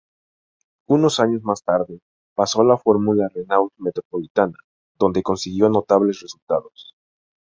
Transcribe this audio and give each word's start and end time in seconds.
Unos 0.87 1.19
años 1.19 1.43
más 1.43 1.61
tarde, 1.63 1.99
pasó 2.33 2.61
a 2.61 2.65
la 2.65 2.75
Fórmula 2.75 3.29
Renault 3.35 3.71
Metropolitana, 3.77 4.57
donde 4.97 5.21
consiguió 5.21 5.69
notables 5.69 6.21
resultados. 6.21 6.95